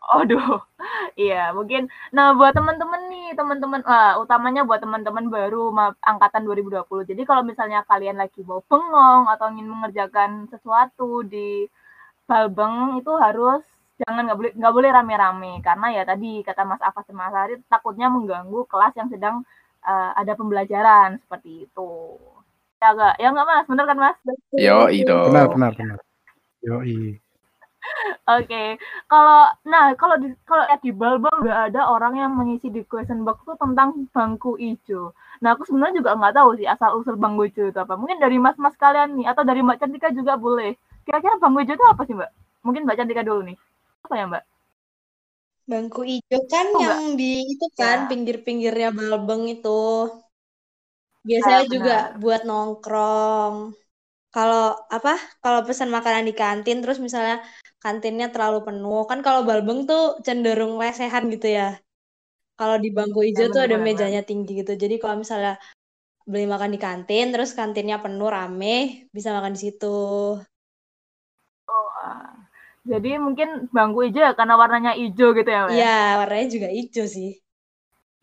[0.05, 0.61] Aduh,
[1.21, 1.89] iya mungkin.
[2.15, 7.09] Nah buat teman-teman nih, teman-teman, uh, utamanya buat teman-teman baru ma- angkatan 2020.
[7.09, 11.65] Jadi kalau misalnya kalian lagi mau bengong atau ingin mengerjakan sesuatu di
[12.29, 13.61] Balbeng itu harus
[14.01, 17.53] jangan nggak boleh nggak boleh rame-rame karena ya tadi kata Mas Afas dan Mas Ari
[17.71, 19.35] takutnya mengganggu kelas yang sedang
[19.87, 21.91] uh, ada pembelajaran seperti itu.
[22.81, 23.15] Ya enggak?
[23.17, 23.65] Ya enggak Mas?
[23.71, 24.17] Bener kan Mas?
[24.53, 24.77] Yo,
[25.09, 25.31] dong.
[25.31, 25.97] Benar benar benar.
[26.65, 27.24] Yoi.
[28.29, 28.77] Oke,
[29.11, 29.37] kalau
[29.71, 33.37] nah kalau di kalau lihat di Balbang nggak ada orang yang mengisi di question box
[33.47, 35.13] tuh tentang bangku hijau.
[35.41, 37.93] Nah aku sebenarnya juga nggak tahu sih asal usul bangku hijau itu apa.
[37.97, 40.73] Mungkin dari mas-mas kalian nih atau dari Mbak Cantika juga boleh.
[41.05, 42.29] Kira-kira bangku hijau itu apa sih Mbak?
[42.65, 43.57] Mungkin Mbak Cantika dulu nih.
[44.05, 44.43] Apa ya Mbak?
[45.69, 48.09] Bangku hijau kan Oh, yang di itu kan Ya.
[48.09, 49.69] pinggir-pinggirnya Balbeng itu.
[51.27, 53.55] Biasanya Ah, juga buat nongkrong.
[54.35, 54.61] Kalau
[54.95, 55.11] apa?
[55.43, 57.35] Kalau pesan makanan di kantin terus misalnya
[57.83, 61.65] kantinnya terlalu penuh, kan kalau Balbeng tuh cenderung lesehan gitu ya.
[62.59, 64.71] Kalau di bangku hijau tuh ada mejanya tinggi gitu.
[64.83, 65.51] Jadi kalau misalnya
[66.31, 68.67] beli makan di kantin terus kantinnya penuh rame,
[69.15, 69.85] bisa makan di situ.
[71.69, 72.29] Wah.
[72.91, 75.73] Jadi mungkin bangku hijau ya karena warnanya hijau gitu ya Mbak?
[75.73, 75.85] Iya,
[76.19, 77.29] warnanya juga hijau sih.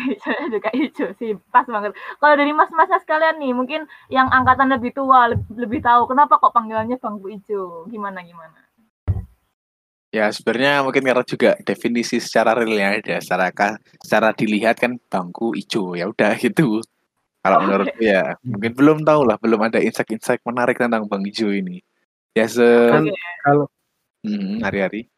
[0.24, 1.94] Saya juga hijau sih, pas banget.
[2.18, 6.54] Kalau dari mas-masnya sekalian nih, mungkin yang angkatan lebih tua, lebih, lebih tahu kenapa kok
[6.54, 7.86] panggilannya bangku hijau.
[7.88, 8.58] Gimana gimana?
[10.12, 13.48] Ya sebenarnya mungkin karena juga definisi secara real ya ada secara
[13.96, 16.84] secara dilihat kan bangku hijau ya udah gitu.
[17.42, 17.64] Kalau Oke.
[17.64, 21.80] menurutku ya mungkin belum tahu lah belum ada insight-insight menarik tentang bang hijau ini.
[22.36, 23.12] Ya se Oke.
[23.40, 23.66] kalau
[24.22, 25.10] Hmm, hari-hari.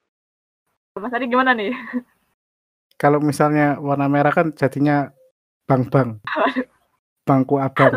[0.96, 1.76] Mas Adi gimana nih?
[2.94, 5.10] kalau misalnya warna merah kan jadinya
[5.64, 6.20] bang-bang.
[7.24, 7.88] Bangku abang.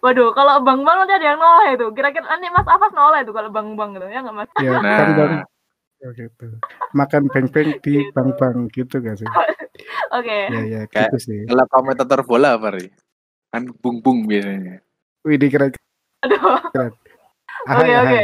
[0.00, 1.86] Waduh, kalau bang bang nanti ada yang noleh itu.
[1.92, 4.48] Kira-kira nanti Mas Afas noleh itu kalau bang bang gitu ya nggak Mas?
[4.58, 4.96] Ya, Nah.
[4.98, 5.32] kan bang
[6.02, 6.46] Ya, gitu.
[6.98, 9.28] Makan beng-beng di bang-bang gitu gak sih?
[10.10, 10.38] Oke.
[10.50, 11.40] Ya ya Kayak- gitu sih.
[11.46, 12.90] Kalau komentator bola apa Ri?
[13.54, 14.82] Kan bung-bung biasanya.
[15.22, 15.70] Wih dikira
[16.26, 16.58] Aduh.
[17.70, 18.22] Oke oke.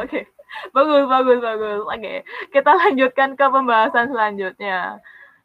[0.00, 0.20] Oke.
[0.72, 1.80] Bagus bagus bagus.
[1.84, 2.24] Oke.
[2.48, 4.96] Kita lanjutkan ke pembahasan selanjutnya.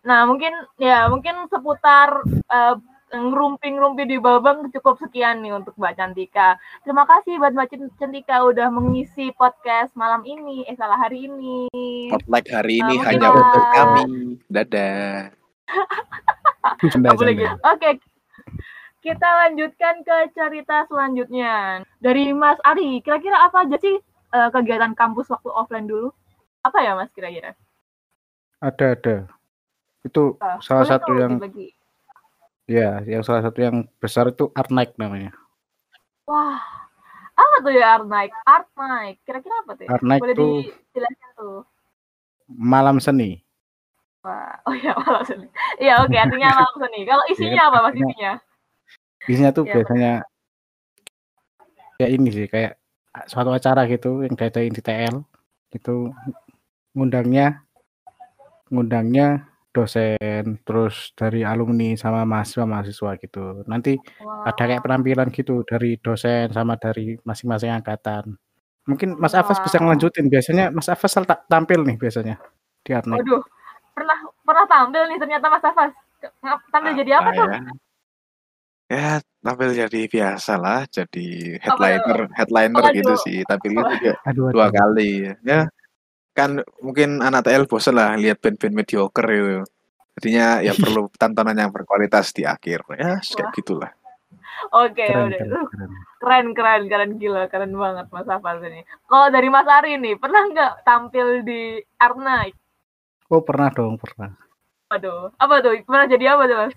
[0.06, 2.76] Nah, mungkin ya mungkin seputar eh,
[3.08, 6.60] ngerumpi-ngerumpi di Babang cukup sekian nih untuk Mbak Cantika.
[6.84, 11.72] Terima kasih buat Mbak Cantika udah mengisi podcast malam ini, eh salah hari ini.
[12.12, 14.04] Spotlight hari ini Nah, hanya mungkin- untuk kami.
[14.52, 15.12] Dadah.
[17.66, 17.90] Oke.
[19.00, 21.80] Kita lanjutkan ke cerita selanjutnya.
[21.98, 23.96] Dari Mas Ari, kira-kira apa aja sih
[24.28, 26.12] eh, kegiatan kampus waktu offline dulu?
[26.60, 27.56] Apa ya Mas kira-kira?
[28.60, 29.16] Ada ada.
[30.08, 31.76] Itu Ah, salah satu yang dibagi.
[32.64, 35.36] ya, yang salah satu yang besar itu Art Night namanya.
[36.24, 36.60] Wah,
[37.36, 38.32] apa tuh ya Art Night?
[38.48, 39.84] Art Night, kira-kira apa tuh?
[39.84, 39.90] ya?
[39.92, 41.60] Art Night Boleh tuh dijelasin tuh.
[42.48, 43.44] malam seni.
[44.24, 45.48] Wah, oh ya malam seni.
[45.80, 47.00] Iya oke, artinya malam seni.
[47.04, 48.32] Kalau isinya kan apa mas isinya?
[49.28, 50.12] Isinya tuh Iya, biasanya
[52.00, 52.80] kayak ini sih, kayak
[53.28, 55.16] suatu acara gitu yang diadain di TL.
[55.74, 56.16] Itu
[56.96, 57.64] ngundangnya
[58.68, 63.62] ngundangnya dosen terus dari alumni sama mahasiswa-mahasiswa gitu.
[63.70, 63.94] Nanti
[64.42, 68.34] ada kayak penampilan gitu dari dosen sama dari masing-masing angkatan.
[68.90, 70.26] Mungkin Mas Afas bisa ngelanjutin.
[70.32, 71.14] Biasanya Mas Afas
[71.46, 72.42] tampil nih biasanya
[72.82, 73.22] di Night.
[73.22, 73.44] Waduh,
[73.94, 75.92] pernah pernah tampil nih ternyata Mas Afas.
[76.74, 77.46] Tampil jadi apa tuh?
[77.52, 77.60] ya?
[78.88, 82.96] Ya, tampil jadi biasa lah, jadi headliner, headliner Waduh.
[82.96, 83.44] gitu sih.
[83.44, 85.36] Tampilnya juga Aduh, dua kali.
[85.44, 85.68] Ya,
[86.38, 89.66] kan mungkin anak TL bosan lah lihat band-band mediocre itu.
[90.18, 92.86] Jadinya ya perlu tontonan yang berkualitas di akhir.
[92.94, 93.90] Ya, kayak gitulah.
[94.74, 95.38] Oke, Keren, udah.
[95.38, 95.90] keren, keren.
[96.18, 98.82] keren keren keren gila keren banget Mas Afas ini.
[99.06, 102.58] Kalau dari Mas Ari nih, pernah nggak tampil di Art Night?
[103.30, 104.34] Oh pernah dong, pernah.
[104.90, 105.78] Waduh, apa tuh?
[105.86, 106.74] Pernah jadi apa tuh Mas?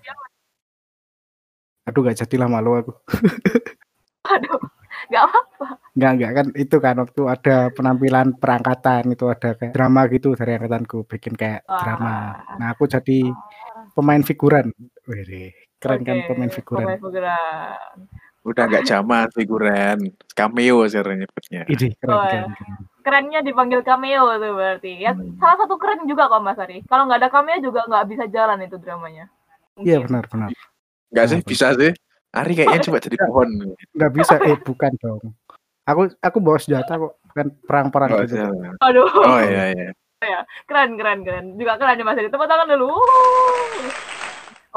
[1.89, 2.93] Aduh gak jadilah malu aku.
[4.21, 4.61] Waduh,
[5.09, 5.39] nggak apa.
[5.97, 10.55] Enggak, enggak kan itu kan waktu ada penampilan perangkatan itu ada kayak drama gitu dari
[10.55, 11.79] angkatanku bikin kayak Wah.
[11.81, 12.13] drama.
[12.61, 13.33] Nah aku jadi
[13.97, 14.71] pemain figuran.
[15.09, 16.85] Wih, keren kan Oke, pemain figuran.
[16.85, 17.95] Pemain figuran.
[18.41, 19.97] Udah nggak zaman figuran,
[20.33, 21.61] cameo sebenarnya nyebutnya.
[21.69, 22.81] Ini keren, Oh, keren, keren.
[23.01, 24.91] Kerennya dipanggil cameo tuh berarti.
[24.97, 25.37] Ya, Hmm.
[25.37, 26.85] salah satu keren juga kok Mas Ari.
[26.85, 29.25] Kalau nggak ada cameo juga nggak bisa jalan itu dramanya.
[29.81, 30.49] Iya benar, benar.
[31.09, 31.93] Nggak sih, bisa sih.
[32.31, 33.49] Ari kayaknya coba jadi pohon.
[33.91, 35.19] Nggak bisa, eh bukan dong.
[35.83, 38.37] Aku aku bawa senjata kok, kan perang-perang Oh, gitu.
[38.37, 38.71] iya.
[38.79, 39.07] Aduh.
[39.07, 39.89] oh iya iya.
[40.69, 42.93] keren keren keren juga keren ya mas Adi tepuk tangan dulu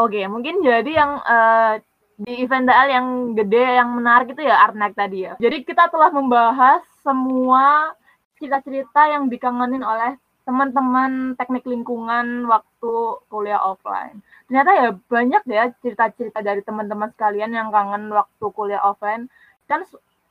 [0.00, 1.72] oke mungkin jadi yang eh,
[2.16, 6.08] di event DL yang gede yang menarik itu ya Arnak tadi ya jadi kita telah
[6.08, 7.92] membahas semua
[8.40, 12.92] cerita-cerita yang dikangenin oleh teman-teman teknik lingkungan waktu
[13.32, 19.26] kuliah offline ternyata ya banyak ya cerita-cerita dari teman-teman sekalian yang kangen waktu kuliah offline
[19.64, 19.80] kan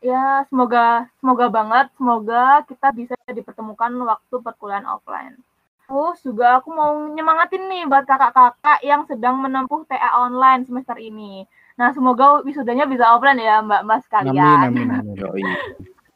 [0.03, 5.39] ya semoga semoga banget semoga kita bisa dipertemukan waktu perkuliahan offline.
[5.87, 11.47] Terus juga aku mau nyemangatin nih buat kakak-kakak yang sedang menempuh TA online semester ini.
[11.79, 14.59] Nah semoga wisudanya bisa offline ya mbak Amin, sekalian.
[14.67, 15.15] amin, amin.
[15.15, 15.43] Yoi.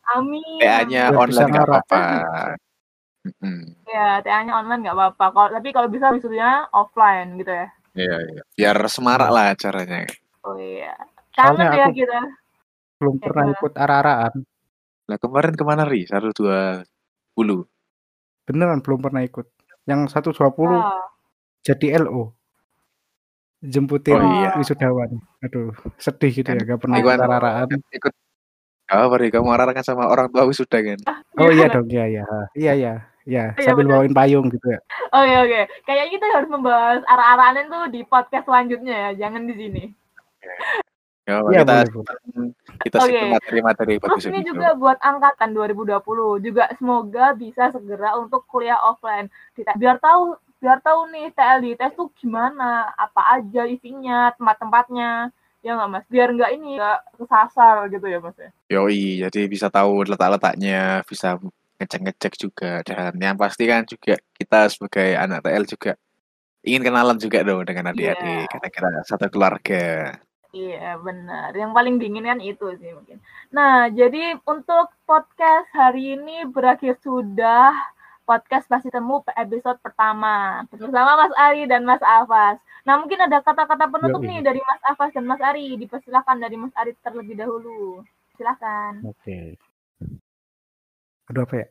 [0.08, 0.60] Amin.
[0.60, 2.04] TA-nya online nggak apa-apa.
[3.28, 3.60] Mm-mm.
[3.86, 5.26] Ya TA-nya online nggak apa-apa.
[5.32, 7.68] Kalau tapi kalau bisa wisudanya offline gitu ya.
[7.94, 8.42] Iya iya.
[8.56, 10.08] Biar semarak lah acaranya.
[10.42, 10.96] Oh iya.
[11.36, 12.20] Kangen Soalnya ya aku- kita.
[12.98, 13.54] Belum pernah Iya.
[13.54, 14.34] ikut arah-arahan.
[15.08, 16.02] Lah kemarin ke mana ri?
[16.04, 16.82] Satu dua
[17.32, 17.68] puluh.
[18.44, 19.46] Beneran belum pernah ikut.
[19.84, 21.08] Yang 120 Wah.
[21.62, 22.32] jadi LO.
[23.58, 24.54] Jemputin Oh, iya.
[24.54, 25.18] wisudawan.
[25.42, 27.68] Aduh, sedih gitu ya, gak pernah ikut arah-arahan.
[27.90, 28.14] Ikut.
[28.88, 29.34] Apa ri?
[29.34, 31.00] Kamu arahkan sama orang tua wisuda kan?
[31.36, 32.24] Oh iya dong, iya iya.
[32.54, 32.94] Iya iya.
[33.28, 33.94] Iya, Iya, sambil bener.
[34.00, 34.80] bawain payung gitu ya.
[35.12, 35.62] Oke oke.
[35.84, 39.84] Kayaknya kita harus membahas arah-arahan itu di podcast selanjutnya ya, jangan di sini.
[41.28, 42.08] Ya, Iya, kita boleh,
[42.88, 43.12] kita Oke.
[43.12, 43.28] okay.
[43.28, 44.56] materi-materi Terus ini itu.
[44.56, 49.28] juga buat angkatan 2020 juga semoga bisa segera untuk kuliah offline.
[49.52, 55.36] Kita biar tahu biar tahu nih TL di tes tuh gimana, apa aja isinya, tempat-tempatnya.
[55.68, 58.50] Ya nggak mas, biar nggak ini nggak kesasar gitu ya mas ya.
[58.72, 61.36] Yoi, jadi bisa tahu letak-letaknya, bisa
[61.78, 65.92] ngecek-ngecek juga dan yang pasti kan juga kita sebagai anak TL juga
[66.66, 68.50] ingin kenalan juga dong dengan adik-adik Iya.
[68.52, 70.18] karena kita satu keluarga.
[70.52, 71.54] Iya benar.
[71.54, 73.22] Yang paling dingin kan itu sih mungkin.
[73.54, 77.72] Nah jadi untuk podcast hari ini berakhir sudah
[78.26, 82.58] podcast pasti temu episode pertama bersama Mas Ari dan Mas Afas.
[82.84, 84.28] Nah mungkin ada kata-kata penutup Yoi.
[84.28, 85.78] nih dari Mas Afas dan Mas Ari.
[85.78, 88.02] Dipersilakan dari Mas Ari terlebih dahulu.
[88.36, 89.04] Silakan.
[89.06, 89.56] Oke.
[91.28, 91.68] Aduh apa ya?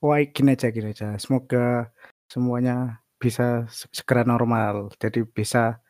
[0.00, 1.16] Wah, gini aja, gini aja.
[1.20, 1.88] Semoga
[2.28, 4.92] semuanya bisa se- segera normal.
[4.96, 5.80] Jadi bisa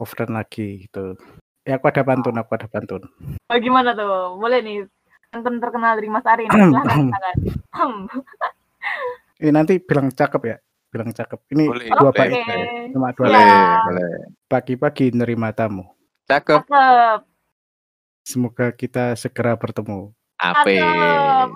[0.00, 1.16] offline lagi gitu.
[1.68, 3.04] Ya aku ada pantun, aku ada pantun.
[3.52, 4.40] Oh, gimana tuh?
[4.40, 4.78] Boleh nih.
[5.28, 6.48] Pantun terkenal dari Mas Ari.
[6.48, 6.56] nih.
[6.56, 7.04] Silakan.
[7.12, 7.92] silakan.
[9.44, 10.56] Ini nanti bilang cakep ya,
[10.90, 11.38] bilang cakep.
[11.54, 12.26] Ini Boleh, dua Oke.
[12.26, 12.58] ya.
[12.90, 13.26] Cuma dua
[13.86, 14.10] boleh.
[14.48, 15.86] Pagi-pagi nerima tamu.
[16.26, 16.66] Cakep.
[16.66, 17.20] Cakep.
[18.26, 20.10] Semoga kita segera bertemu.
[20.40, 20.78] Ape.
[20.82, 21.48] Cakep.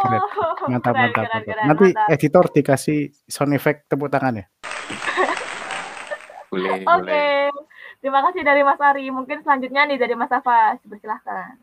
[0.00, 0.20] Keren.
[0.72, 1.42] Mantap, Keren, mantap, keren, mantap.
[1.44, 2.12] keren, Nanti mantap.
[2.12, 4.46] editor dikasih sound effect tepuk tangan ya.
[6.50, 7.48] Boleh, Oke, boleh.
[8.00, 9.04] terima kasih dari Mas Ari.
[9.08, 10.80] Mungkin selanjutnya nih dari Mas Afas.
[10.82, 11.56] Persilahkan.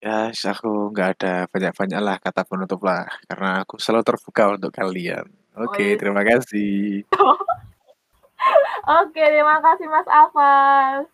[0.00, 5.28] Ya, aku nggak ada banyak-banyak lah kata penutup lah karena aku selalu terbuka untuk kalian.
[5.60, 5.98] Oke, iya.
[6.00, 7.04] terima kasih.
[9.04, 11.04] Oke, terima kasih Mas Afas.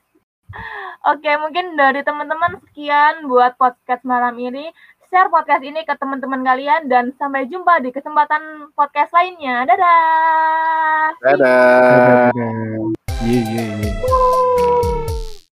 [1.11, 4.71] Oke, mungkin dari teman-teman sekian buat podcast malam ini
[5.11, 9.63] share podcast ini ke teman-teman kalian dan sampai jumpa di kesempatan podcast lainnya.
[9.67, 11.09] Dadah.
[11.23, 12.31] Dadah.
[12.35, 12.93] Dadah.
[13.27, 13.71] Yeah, yeah.
[13.83, 14.96] Yeah.